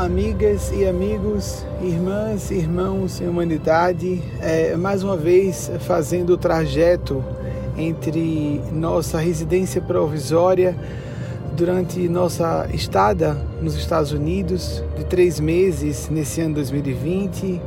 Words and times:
amigas 0.00 0.72
e 0.72 0.86
amigos, 0.86 1.62
irmãs 1.82 2.50
e 2.50 2.54
irmãos 2.54 3.20
em 3.20 3.28
humanidade, 3.28 4.22
é, 4.40 4.74
mais 4.74 5.02
uma 5.02 5.14
vez 5.14 5.70
fazendo 5.80 6.30
o 6.30 6.38
trajeto 6.38 7.22
entre 7.76 8.62
nossa 8.72 9.18
residência 9.18 9.78
provisória 9.78 10.74
durante 11.54 12.08
nossa 12.08 12.66
estada 12.72 13.34
nos 13.60 13.74
Estados 13.74 14.10
Unidos 14.10 14.82
de 14.96 15.04
três 15.04 15.38
meses 15.38 16.08
nesse 16.08 16.40
ano 16.40 16.54
2020, 16.54 17.44
uh, 17.46 17.60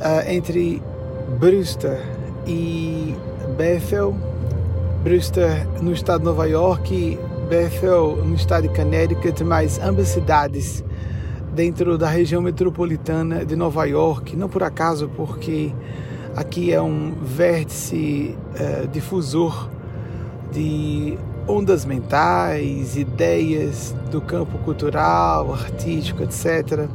é, 0.00 0.34
entre 0.34 0.82
Brewster 1.38 2.00
e 2.46 3.14
Bethel, 3.58 4.16
Brewster 5.02 5.68
no 5.82 5.92
estado 5.92 6.20
de 6.20 6.24
Nova 6.24 6.48
York, 6.48 7.18
Bethel 7.50 8.16
no 8.24 8.34
estado 8.34 8.66
de 8.66 8.74
Connecticut, 8.74 9.44
mas 9.44 9.78
ambas 9.78 10.08
cidades 10.08 10.82
dentro 11.54 11.98
da 11.98 12.08
região 12.08 12.40
metropolitana 12.40 13.44
de 13.44 13.56
Nova 13.56 13.84
York, 13.84 14.36
não 14.36 14.48
por 14.48 14.62
acaso, 14.62 15.10
porque 15.16 15.72
aqui 16.36 16.72
é 16.72 16.80
um 16.80 17.12
vértice 17.22 18.36
uh, 18.54 18.88
difusor 18.88 19.68
de 20.52 21.18
ondas 21.46 21.84
mentais, 21.84 22.96
ideias 22.96 23.94
do 24.10 24.20
campo 24.20 24.58
cultural, 24.58 25.52
artístico, 25.52 26.22
etc. 26.22 26.88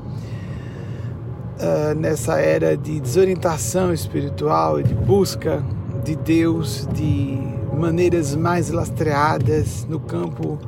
Eh, 1.58 1.94
nessa 1.96 2.38
era 2.38 2.76
de 2.76 2.99
desorientação 2.99 3.94
espiritual 3.94 4.77
e 4.80 4.84
de 4.84 4.94
busca 4.94 5.63
de 6.04 6.13
Deus 6.13 6.85
de 6.94 7.40
maneiras 7.74 8.35
mais 8.35 8.70
lastreadas 8.70 9.85
no 9.90 9.98
campo 9.99 10.60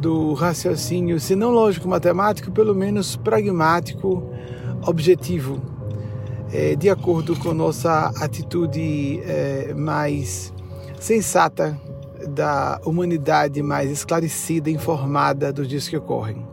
do 0.00 0.32
raciocínio, 0.32 1.20
se 1.20 1.36
não 1.36 1.50
lógico-matemático, 1.50 2.50
pelo 2.50 2.74
menos 2.74 3.16
pragmático, 3.16 4.22
objetivo, 4.86 5.60
é, 6.52 6.74
de 6.74 6.88
acordo 6.88 7.36
com 7.36 7.52
nossa 7.52 8.12
atitude 8.16 9.20
é, 9.24 9.74
mais 9.74 10.52
sensata 10.98 11.78
da 12.28 12.80
humanidade 12.84 13.62
mais 13.62 13.90
esclarecida, 13.90 14.70
informada 14.70 15.52
dos 15.52 15.68
dias 15.68 15.88
que 15.88 15.96
ocorrem. 15.96 16.46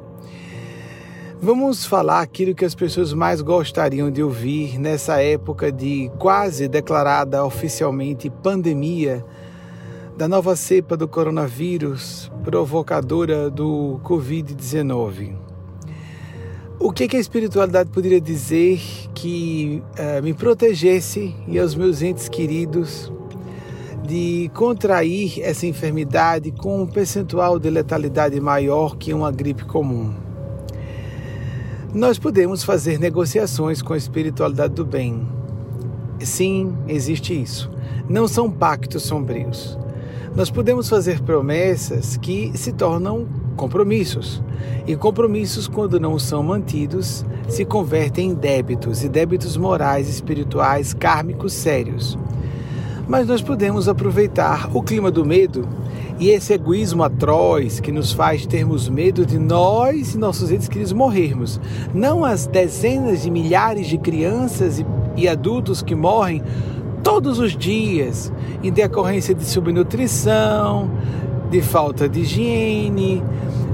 Vamos 1.39 1.85
falar 1.85 2.21
aquilo 2.21 2.55
que 2.55 2.65
as 2.65 2.73
pessoas 2.73 3.13
mais 3.13 3.41
gostariam 3.41 4.09
de 4.09 4.23
ouvir 4.23 4.79
nessa 4.79 5.21
época 5.21 5.71
de 5.71 6.11
quase 6.17 6.67
declarada 6.67 7.45
oficialmente 7.45 8.29
pandemia 8.29 9.23
da 10.17 10.27
nova 10.27 10.55
cepa 10.55 10.97
do 10.97 11.07
coronavírus 11.07 12.31
provocadora 12.43 13.51
do 13.51 13.99
Covid-19. 14.03 15.35
O 16.79 16.91
que, 16.91 17.07
que, 17.07 17.17
a 17.17 17.19
espiritualidade 17.19 17.91
poderia 17.91 18.19
dizer 18.19 18.81
que 19.13 19.83
uh, 19.91 20.23
me 20.23 20.33
protegesse 20.33 21.35
e 21.47 21.59
aos 21.59 21.75
meus 21.75 22.01
entes 22.01 22.27
queridos 22.27 23.13
de 24.07 24.49
contrair 24.55 25.39
essa 25.43 25.67
enfermidade 25.67 26.51
com 26.51 26.81
um 26.81 26.87
percentual 26.87 27.59
de 27.59 27.69
letalidade 27.69 28.39
maior 28.41 28.97
que 28.97 29.13
uma 29.13 29.31
gripe 29.31 29.65
comum? 29.65 30.15
Nós 31.93 32.17
podemos 32.17 32.63
fazer 32.63 32.99
negociações 32.99 33.83
com 33.83 33.93
a 33.93 33.97
espiritualidade 33.97 34.73
do 34.73 34.85
bem. 34.85 35.27
Sim, 36.19 36.75
existe 36.87 37.39
isso. 37.39 37.69
Não 38.09 38.27
são 38.27 38.49
pactos 38.49 39.03
sombrios 39.03 39.77
nós 40.37 40.51
podemos 40.51 40.87
fazer 40.87 41.19
promessas 41.21 42.15
que 42.15 42.51
se 42.53 42.71
tornam 42.71 43.25
compromissos. 43.55 44.39
E 44.85 44.95
compromissos, 44.95 45.67
quando 45.67 45.99
não 45.99 46.19
são 46.19 46.43
mantidos, 46.43 47.25
se 47.49 47.65
convertem 47.65 48.29
em 48.29 48.33
débitos, 48.35 49.03
e 49.03 49.09
débitos 49.09 49.57
morais, 49.57 50.07
espirituais, 50.07 50.93
kármicos 50.93 51.53
sérios. 51.53 52.15
Mas 53.07 53.25
nós 53.25 53.41
podemos 53.41 53.89
aproveitar 53.89 54.69
o 54.77 54.83
clima 54.83 55.09
do 55.09 55.25
medo 55.25 55.67
e 56.19 56.29
esse 56.29 56.53
egoísmo 56.53 57.01
atroz 57.01 57.79
que 57.79 57.91
nos 57.91 58.11
faz 58.11 58.45
termos 58.45 58.87
medo 58.87 59.25
de 59.25 59.39
nós 59.39 60.13
e 60.13 60.19
nossos 60.19 60.51
entes 60.51 60.67
queridos 60.67 60.93
morrermos. 60.93 61.59
Não 61.95 62.23
as 62.23 62.45
dezenas 62.45 63.23
de 63.23 63.31
milhares 63.31 63.87
de 63.87 63.97
crianças 63.97 64.77
e, 64.77 64.85
e 65.15 65.27
adultos 65.27 65.81
que 65.81 65.95
morrem 65.95 66.43
todos 67.03 67.39
os 67.39 67.55
dias 67.55 68.31
em 68.63 68.71
decorrência 68.71 69.33
de 69.33 69.45
subnutrição, 69.45 70.89
de 71.49 71.61
falta 71.61 72.07
de 72.09 72.21
higiene, 72.21 73.23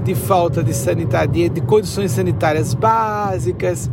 de 0.04 0.14
falta 0.14 0.64
de 0.64 0.74
sanidade, 0.74 1.50
de 1.50 1.62
condições 1.62 2.12
sanitárias 2.12 2.74
básicas, 2.74 3.90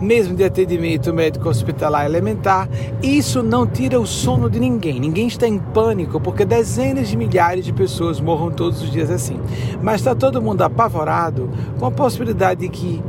mesmo 0.00 0.36
de 0.36 0.44
atendimento 0.44 1.12
médico 1.12 1.48
hospitalar 1.48 2.04
elementar. 2.04 2.68
Isso 3.02 3.42
não 3.42 3.66
tira 3.66 3.98
o 3.98 4.06
sono 4.06 4.50
de 4.50 4.60
ninguém. 4.60 5.00
Ninguém 5.00 5.26
está 5.26 5.48
em 5.48 5.58
pânico 5.58 6.20
porque 6.20 6.44
dezenas 6.44 7.08
de 7.08 7.16
milhares 7.16 7.64
de 7.64 7.72
pessoas 7.72 8.20
morram 8.20 8.50
todos 8.50 8.82
os 8.82 8.90
dias 8.90 9.10
assim. 9.10 9.40
Mas 9.82 9.96
está 9.96 10.14
todo 10.14 10.42
mundo 10.42 10.62
apavorado 10.62 11.48
com 11.78 11.86
a 11.86 11.90
possibilidade 11.90 12.60
de 12.60 12.68
que 12.68 13.02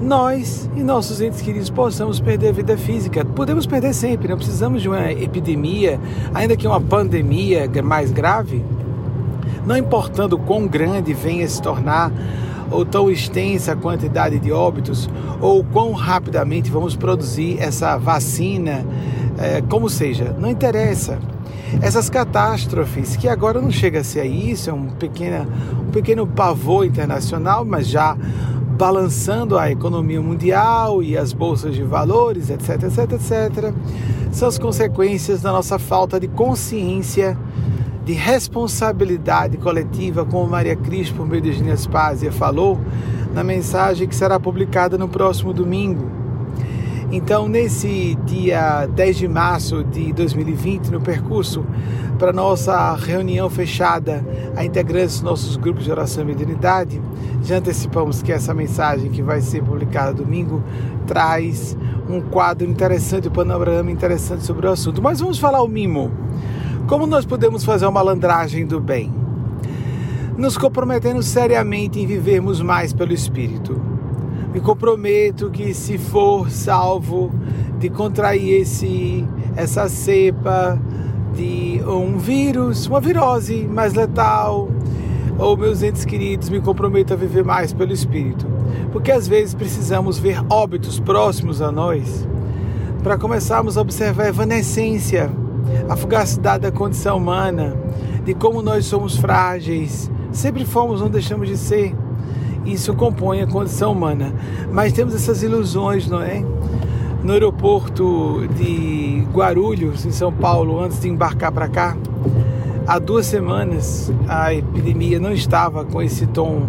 nós 0.00 0.70
e 0.76 0.82
nossos 0.82 1.20
entes 1.20 1.40
queridos 1.40 1.70
possamos 1.70 2.20
perder 2.20 2.50
a 2.50 2.52
vida 2.52 2.76
física. 2.76 3.24
Podemos 3.24 3.66
perder 3.66 3.92
sempre, 3.94 4.28
não 4.28 4.36
precisamos 4.36 4.82
de 4.82 4.88
uma 4.88 5.10
epidemia, 5.12 6.00
ainda 6.32 6.56
que 6.56 6.66
uma 6.66 6.80
pandemia 6.80 7.68
mais 7.82 8.12
grave. 8.12 8.64
Não 9.66 9.76
importando 9.76 10.38
quão 10.38 10.66
grande 10.66 11.12
venha 11.12 11.46
se 11.48 11.60
tornar, 11.60 12.12
ou 12.70 12.84
tão 12.84 13.10
extensa 13.10 13.72
a 13.72 13.76
quantidade 13.76 14.38
de 14.38 14.52
óbitos, 14.52 15.10
ou 15.40 15.64
quão 15.64 15.92
rapidamente 15.92 16.70
vamos 16.70 16.94
produzir 16.94 17.56
essa 17.60 17.96
vacina, 17.96 18.84
é, 19.38 19.62
como 19.62 19.88
seja, 19.88 20.34
não 20.38 20.48
interessa. 20.48 21.18
Essas 21.82 22.08
catástrofes, 22.08 23.16
que 23.16 23.28
agora 23.28 23.60
não 23.60 23.70
chega 23.70 24.00
a 24.00 24.04
ser 24.04 24.24
isso, 24.24 24.70
é 24.70 24.72
um 24.72 24.86
pequeno, 24.86 25.46
um 25.86 25.90
pequeno 25.90 26.26
pavor 26.26 26.84
internacional, 26.84 27.64
mas 27.64 27.86
já 27.86 28.16
balançando 28.78 29.58
a 29.58 29.68
economia 29.68 30.22
mundial 30.22 31.02
e 31.02 31.18
as 31.18 31.32
bolsas 31.32 31.74
de 31.74 31.82
valores, 31.82 32.48
etc, 32.48 32.84
etc, 32.84 33.12
etc, 33.12 33.74
são 34.30 34.46
as 34.46 34.56
consequências 34.56 35.42
da 35.42 35.50
nossa 35.50 35.80
falta 35.80 36.20
de 36.20 36.28
consciência, 36.28 37.36
de 38.04 38.12
responsabilidade 38.12 39.56
coletiva, 39.56 40.24
como 40.24 40.46
Maria 40.46 40.76
Cristo, 40.76 41.16
por 41.16 41.26
meio 41.26 41.42
de 41.42 41.48
Eugênia 41.48 41.76
Spásia, 41.76 42.30
falou 42.30 42.78
na 43.34 43.42
mensagem 43.42 44.06
que 44.06 44.14
será 44.14 44.38
publicada 44.38 44.96
no 44.96 45.08
próximo 45.08 45.52
domingo. 45.52 46.17
Então, 47.10 47.48
nesse 47.48 48.18
dia 48.26 48.86
10 48.86 49.16
de 49.16 49.28
março 49.28 49.82
de 49.82 50.12
2020, 50.12 50.90
no 50.90 51.00
percurso 51.00 51.64
para 52.18 52.34
nossa 52.34 52.94
reunião 52.94 53.48
fechada 53.48 54.22
a 54.54 54.62
integrantes 54.62 55.14
dos 55.14 55.22
nossos 55.22 55.56
grupos 55.56 55.84
de 55.84 55.90
oração 55.90 56.22
e 56.22 56.26
mediunidade, 56.26 57.00
já 57.42 57.56
antecipamos 57.56 58.20
que 58.20 58.30
essa 58.30 58.52
mensagem 58.52 59.10
que 59.10 59.22
vai 59.22 59.40
ser 59.40 59.62
publicada 59.62 60.12
domingo 60.12 60.62
traz 61.06 61.78
um 62.10 62.20
quadro 62.20 62.68
interessante, 62.68 63.28
um 63.28 63.32
panorama 63.32 63.90
interessante 63.90 64.44
sobre 64.44 64.66
o 64.66 64.70
assunto. 64.70 65.00
Mas 65.00 65.20
vamos 65.20 65.38
falar 65.38 65.62
o 65.62 65.68
mimo. 65.68 66.10
Como 66.86 67.06
nós 67.06 67.24
podemos 67.24 67.64
fazer 67.64 67.86
uma 67.86 67.92
malandragem 67.92 68.66
do 68.66 68.80
bem? 68.80 69.10
Nos 70.36 70.58
comprometendo 70.58 71.22
seriamente 71.22 72.00
em 72.00 72.06
vivermos 72.06 72.60
mais 72.60 72.92
pelo 72.92 73.14
Espírito 73.14 73.97
me 74.52 74.60
comprometo 74.60 75.50
que 75.50 75.74
se 75.74 75.98
for 75.98 76.50
salvo 76.50 77.30
de 77.78 77.88
contrair 77.88 78.62
esse, 78.62 79.24
essa 79.56 79.88
cepa 79.88 80.78
de 81.34 81.80
um 81.86 82.18
vírus, 82.18 82.86
uma 82.86 83.00
virose 83.00 83.68
mais 83.70 83.94
letal, 83.94 84.68
ou 85.38 85.56
meus 85.56 85.82
entes 85.82 86.04
queridos, 86.04 86.48
me 86.48 86.60
comprometo 86.60 87.12
a 87.12 87.16
viver 87.16 87.44
mais 87.44 87.72
pelo 87.72 87.92
Espírito. 87.92 88.46
Porque 88.90 89.12
às 89.12 89.28
vezes 89.28 89.54
precisamos 89.54 90.18
ver 90.18 90.42
óbitos 90.50 90.98
próximos 90.98 91.62
a 91.62 91.70
nós 91.70 92.26
para 93.02 93.16
começarmos 93.16 93.78
a 93.78 93.80
observar 93.80 94.24
a 94.24 94.28
evanescência, 94.28 95.30
a 95.88 95.94
fugacidade 95.94 96.62
da 96.62 96.72
condição 96.72 97.18
humana, 97.18 97.76
de 98.24 98.34
como 98.34 98.60
nós 98.60 98.86
somos 98.86 99.16
frágeis, 99.16 100.10
sempre 100.32 100.64
fomos, 100.64 101.00
não 101.00 101.08
deixamos 101.08 101.48
de 101.48 101.56
ser 101.56 101.94
isso 102.72 102.94
compõe 102.94 103.42
a 103.42 103.46
condição 103.46 103.92
humana. 103.92 104.32
Mas 104.72 104.92
temos 104.92 105.14
essas 105.14 105.42
ilusões, 105.42 106.08
não 106.08 106.20
é? 106.20 106.44
No 107.22 107.32
aeroporto 107.32 108.46
de 108.56 109.26
Guarulhos, 109.32 110.06
em 110.06 110.10
São 110.10 110.32
Paulo, 110.32 110.80
antes 110.80 111.00
de 111.00 111.08
embarcar 111.08 111.50
para 111.50 111.68
cá, 111.68 111.96
há 112.86 112.98
duas 112.98 113.26
semanas 113.26 114.12
a 114.28 114.54
epidemia 114.54 115.18
não 115.18 115.32
estava 115.32 115.84
com 115.84 116.00
esse 116.00 116.26
tom 116.26 116.62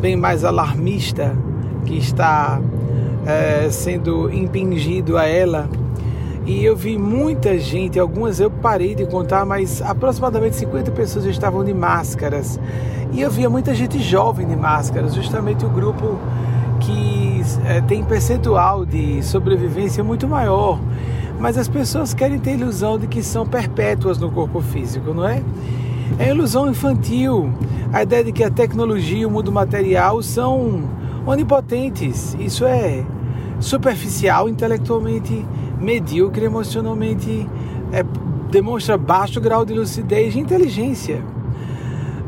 bem 0.00 0.16
mais 0.16 0.44
alarmista 0.44 1.34
que 1.84 1.96
está 1.96 2.60
é, 3.26 3.68
sendo 3.70 4.32
impingido 4.32 5.16
a 5.16 5.26
ela. 5.26 5.68
E 6.48 6.64
eu 6.64 6.74
vi 6.74 6.96
muita 6.96 7.58
gente, 7.58 8.00
algumas 8.00 8.40
eu 8.40 8.50
parei 8.50 8.94
de 8.94 9.04
contar, 9.04 9.44
mas 9.44 9.82
aproximadamente 9.82 10.56
50 10.56 10.90
pessoas 10.92 11.26
estavam 11.26 11.62
de 11.62 11.74
máscaras. 11.74 12.58
E 13.12 13.20
eu 13.20 13.30
via 13.30 13.50
muita 13.50 13.74
gente 13.74 13.98
jovem 13.98 14.46
de 14.46 14.56
máscaras, 14.56 15.14
justamente 15.14 15.66
o 15.66 15.68
grupo 15.68 16.18
que 16.80 17.42
é, 17.66 17.82
tem 17.82 18.02
percentual 18.02 18.86
de 18.86 19.22
sobrevivência 19.22 20.02
muito 20.02 20.26
maior. 20.26 20.80
Mas 21.38 21.58
as 21.58 21.68
pessoas 21.68 22.14
querem 22.14 22.38
ter 22.38 22.52
a 22.52 22.54
ilusão 22.54 22.98
de 22.98 23.06
que 23.06 23.22
são 23.22 23.46
perpétuas 23.46 24.16
no 24.16 24.30
corpo 24.30 24.62
físico, 24.62 25.12
não 25.12 25.28
é? 25.28 25.42
É 26.18 26.30
ilusão 26.30 26.66
infantil. 26.70 27.52
A 27.92 28.04
ideia 28.04 28.24
de 28.24 28.32
que 28.32 28.42
a 28.42 28.50
tecnologia 28.50 29.18
e 29.18 29.26
o 29.26 29.30
mundo 29.30 29.52
material 29.52 30.22
são 30.22 30.82
onipotentes. 31.26 32.34
Isso 32.40 32.64
é 32.64 33.04
superficial 33.60 34.48
intelectualmente 34.48 35.44
medíocre 35.80 36.44
emocionalmente, 36.44 37.48
é, 37.92 38.04
demonstra 38.50 38.98
baixo 38.98 39.40
grau 39.40 39.64
de 39.64 39.74
lucidez 39.74 40.34
e 40.34 40.40
inteligência. 40.40 41.22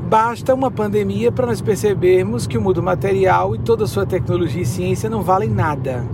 Basta 0.09 0.55
uma 0.55 0.71
pandemia 0.71 1.31
para 1.31 1.47
nós 1.47 1.61
percebermos 1.61 2.47
que 2.47 2.59
o 2.59 2.61
mundo 2.61 2.83
material 2.83 3.55
e 3.55 3.59
toda 3.59 3.85
a 3.85 3.87
sua 3.87 4.05
tecnologia 4.05 4.63
e 4.63 4.67
ciência 4.67 5.09
não 5.09 5.23
valem 5.23 5.51
nada, 5.51 6.05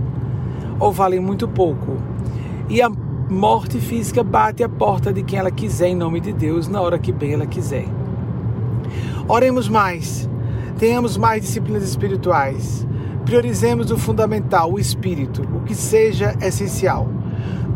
ou 0.79 0.91
valem 0.91 1.19
muito 1.19 1.47
pouco. 1.47 1.97
E 2.69 2.81
a 2.81 2.89
morte 3.29 3.79
física 3.79 4.23
bate 4.23 4.63
a 4.63 4.69
porta 4.69 5.11
de 5.11 5.23
quem 5.23 5.39
ela 5.39 5.51
quiser, 5.51 5.87
em 5.87 5.95
nome 5.95 6.19
de 6.19 6.31
Deus, 6.31 6.67
na 6.67 6.81
hora 6.81 6.99
que 6.99 7.11
bem 7.11 7.33
ela 7.33 7.47
quiser. 7.47 7.85
Oremos 9.27 9.67
mais, 9.67 10.29
tenhamos 10.77 11.17
mais 11.17 11.41
disciplinas 11.41 11.83
espirituais, 11.83 12.85
priorizemos 13.25 13.89
o 13.91 13.97
fundamental, 13.97 14.71
o 14.71 14.79
espírito, 14.79 15.41
o 15.55 15.61
que 15.61 15.75
seja 15.75 16.35
essencial 16.39 17.16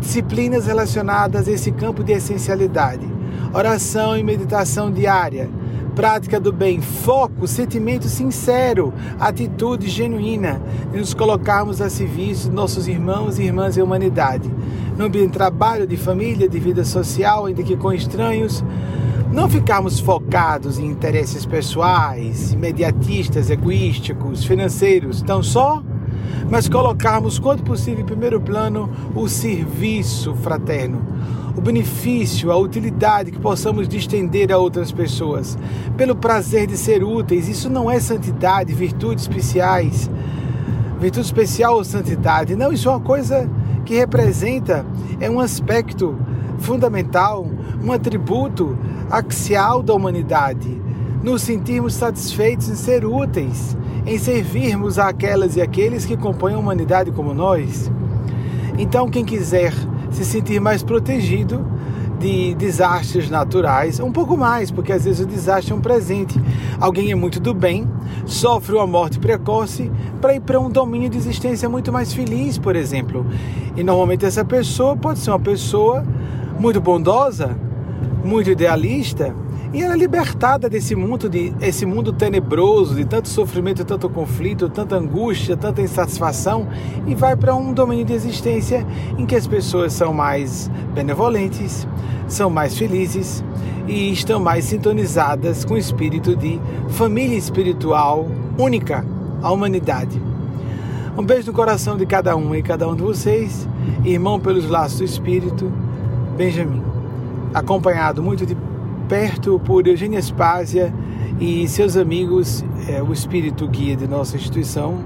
disciplinas 0.02 0.66
relacionadas 0.66 1.48
a 1.48 1.52
esse 1.52 1.72
campo 1.72 2.04
de 2.04 2.12
essencialidade, 2.12 3.08
oração 3.54 4.18
e 4.18 4.24
meditação 4.24 4.92
diária, 4.92 5.48
prática 5.96 6.40
do 6.40 6.52
bem, 6.52 6.82
foco, 6.82 7.48
sentimento 7.48 8.08
sincero, 8.08 8.94
atitude 9.20 9.88
genuína. 9.88 10.60
De 10.92 10.98
nos 10.98 11.14
colocarmos 11.14 11.80
a 11.82 11.90
serviço 11.90 12.50
de 12.50 12.56
nossos 12.56 12.88
irmãos 12.88 13.38
e 13.38 13.44
irmãs 13.44 13.78
e 13.78 13.82
humanidade, 13.82 14.52
no 14.98 15.06
ambiente 15.06 15.28
de 15.28 15.34
trabalho, 15.34 15.86
de 15.86 15.96
família, 15.96 16.50
de 16.50 16.60
vida 16.60 16.84
social, 16.84 17.46
ainda 17.46 17.62
que 17.62 17.78
com 17.78 17.94
estranhos, 17.94 18.64
não 19.32 19.48
ficarmos 19.48 20.00
focados 20.00 20.80
em 20.80 20.88
interesses 20.88 21.46
pessoais, 21.46 22.52
imediatistas, 22.52 23.50
egoísticos, 23.50 24.44
financeiros, 24.44 25.22
tão 25.22 25.44
só 25.44 25.82
mas 26.50 26.68
colocarmos, 26.68 27.40
quanto 27.40 27.64
possível, 27.64 28.02
em 28.02 28.06
primeiro 28.06 28.40
plano 28.40 28.90
o 29.16 29.28
serviço 29.28 30.36
fraterno, 30.36 31.02
o 31.56 31.62
benefício, 31.62 32.52
a 32.52 32.58
utilidade 32.58 33.32
que 33.32 33.40
possamos 33.40 33.88
distender 33.88 34.52
a 34.52 34.58
outras 34.58 34.92
pessoas, 34.92 35.58
pelo 35.96 36.16
prazer 36.16 36.68
de 36.68 36.78
ser 36.78 37.04
úteis. 37.04 37.48
Isso 37.48 37.70
não 37.70 37.90
é 37.90 38.00
santidade, 38.00 38.74
virtudes 38.74 39.24
especiais, 39.24 40.10
virtude 41.00 41.26
especial 41.26 41.76
ou 41.76 41.84
santidade. 41.84 42.56
Não, 42.56 42.72
isso 42.72 42.88
é 42.88 42.92
uma 42.92 43.00
coisa 43.00 43.50
que 43.86 43.96
representa, 43.96 44.86
é 45.20 45.30
um 45.30 45.40
aspecto 45.40 46.18
fundamental, 46.60 47.46
um 47.84 47.92
atributo 47.92 48.78
axial 49.10 49.82
da 49.82 49.94
humanidade. 49.94 50.82
Nos 51.24 51.44
sentirmos 51.44 51.94
satisfeitos 51.94 52.70
em 52.70 52.76
ser 52.76 53.06
úteis 53.06 53.78
em 54.06 54.18
servirmos 54.18 54.98
àquelas 54.98 55.56
e 55.56 55.62
aqueles 55.62 56.06
que 56.06 56.18
compõem 56.18 56.56
a 56.56 56.60
humanidade 56.60 57.12
como 57.12 57.34
nós. 57.34 57.92
Então, 58.78 59.10
quem 59.10 59.24
quiser 59.24 59.74
se 60.12 60.26
sentir 60.26 60.60
mais 60.60 60.84
protegido 60.84 61.66
de 62.20 62.54
desastres 62.54 63.30
naturais, 63.30 64.00
um 64.00 64.12
pouco 64.12 64.38
mais, 64.38 64.70
porque 64.70 64.94
às 64.94 65.06
vezes 65.06 65.22
o 65.22 65.26
desastre 65.26 65.74
é 65.74 65.76
um 65.76 65.82
presente. 65.82 66.40
Alguém 66.80 67.12
é 67.12 67.16
muito 67.16 67.40
do 67.40 67.54
bem, 67.54 67.88
sofre 68.26 68.76
uma 68.76 68.86
morte 68.86 69.18
precoce 69.18 69.92
para 70.22 70.36
ir 70.36 70.42
para 70.42 70.60
um 70.60 70.70
domínio 70.70 71.10
de 71.10 71.18
existência 71.18 71.68
muito 71.68 71.92
mais 71.92 72.14
feliz, 72.14 72.60
por 72.60 72.76
exemplo. 72.76 73.26
E 73.76 73.84
normalmente 73.84 74.24
essa 74.24 74.46
pessoa 74.46 74.96
pode 74.96 75.20
ser 75.20 75.32
uma 75.32 75.40
pessoa 75.40 76.06
muito 76.60 76.80
bondosa, 76.80 77.58
muito 78.24 78.50
idealista, 78.50 79.34
e 79.74 79.82
ela 79.82 79.94
é 79.94 79.98
libertada 79.98 80.70
desse 80.70 80.96
mundo, 80.96 81.30
de, 81.30 81.54
esse 81.62 81.86
mundo 81.86 82.12
tenebroso, 82.12 82.94
de 82.94 83.06
tanto 83.06 83.30
sofrimento, 83.30 83.86
tanto 83.86 84.10
conflito, 84.10 84.68
tanta 84.68 84.98
angústia, 84.98 85.56
tanta 85.56 85.82
insatisfação, 85.82 86.68
e 87.08 87.16
vai 87.16 87.38
para 87.38 87.56
um 87.56 87.74
domínio 87.74 88.04
de 88.04 88.14
existência 88.14 88.86
em 89.18 89.26
que 89.26 89.34
as 89.34 89.48
pessoas 89.48 89.94
são 89.94 90.14
mais 90.14 90.70
benevolentes, 90.94 91.88
são 92.28 92.50
mais 92.50 92.78
felizes 92.78 93.42
e 93.88 94.12
estão 94.12 94.42
mais 94.42 94.66
sintonizadas 94.66 95.64
com 95.64 95.76
o 95.76 95.78
espírito 95.78 96.36
de 96.36 96.60
família 96.90 97.38
espiritual 97.38 98.28
única, 98.58 99.06
a 99.42 99.52
humanidade. 99.52 100.22
Um 101.18 101.24
beijo 101.24 101.48
no 101.48 101.54
coração 101.54 101.96
de 101.96 102.06
cada 102.06 102.36
um 102.36 102.54
e 102.54 102.62
cada 102.62 102.88
um 102.90 102.96
de 102.96 103.04
vocês, 103.04 103.68
irmão 104.04 104.38
pelos 104.38 104.70
laços 104.70 105.00
do 105.00 105.06
espírito, 105.06 105.72
Benjamin, 106.38 106.91
acompanhado 107.54 108.22
muito 108.22 108.46
de 108.46 108.56
perto 109.08 109.60
por 109.60 109.88
Eugênia 109.88 110.22
Spásia 110.22 110.94
e 111.40 111.68
seus 111.68 111.98
amigos, 111.98 112.64
é, 112.88 113.02
o 113.02 113.12
espírito 113.12 113.68
guia 113.68 113.96
de 113.96 114.08
nossa 114.08 114.38
instituição, 114.38 115.04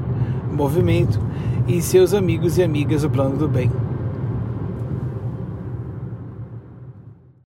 movimento, 0.51 1.19
e 1.68 1.81
seus 1.81 2.13
amigos 2.13 2.57
e 2.57 2.63
amigas 2.63 3.01
do 3.01 3.09
plano 3.09 3.38
do 3.38 3.47
bem. 3.47 3.71